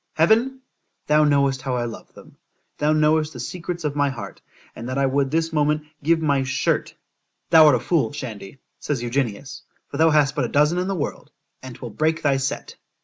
[0.15, 0.61] ——Heaven!
[1.05, 4.41] thou knowest how I love them;——thou knowest the secrets of my heart,
[4.75, 9.61] and that I would this moment give my shirt——Thou art a fool, Shandy, says Eugenius,
[9.89, 12.77] for thou hast but a dozen in the world,—and 'twill break thy set.